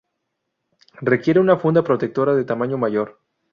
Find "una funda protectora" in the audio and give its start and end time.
1.39-2.33